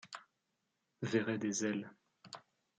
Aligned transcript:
Verrait 1.03 1.37
des 1.37 1.63
ailes. 1.63 1.91